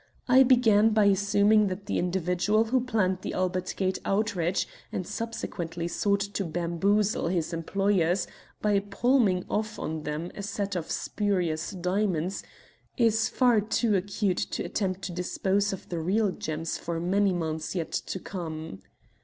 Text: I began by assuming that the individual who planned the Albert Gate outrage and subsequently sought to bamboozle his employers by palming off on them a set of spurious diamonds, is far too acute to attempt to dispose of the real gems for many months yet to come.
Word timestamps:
I 0.27 0.41
began 0.41 0.95
by 0.95 1.05
assuming 1.05 1.67
that 1.67 1.85
the 1.85 1.99
individual 1.99 2.63
who 2.63 2.81
planned 2.83 3.19
the 3.21 3.33
Albert 3.35 3.75
Gate 3.77 3.99
outrage 4.03 4.67
and 4.91 5.05
subsequently 5.05 5.87
sought 5.87 6.21
to 6.21 6.43
bamboozle 6.43 7.27
his 7.27 7.53
employers 7.53 8.25
by 8.63 8.79
palming 8.79 9.45
off 9.47 9.77
on 9.77 10.01
them 10.01 10.31
a 10.33 10.41
set 10.41 10.75
of 10.75 10.89
spurious 10.89 11.69
diamonds, 11.69 12.41
is 12.97 13.29
far 13.29 13.61
too 13.61 13.93
acute 13.95 14.37
to 14.39 14.63
attempt 14.63 15.03
to 15.03 15.11
dispose 15.11 15.71
of 15.71 15.89
the 15.89 15.99
real 15.99 16.31
gems 16.31 16.79
for 16.79 16.99
many 16.99 17.31
months 17.31 17.75
yet 17.75 17.91
to 17.91 18.19
come. 18.19 18.79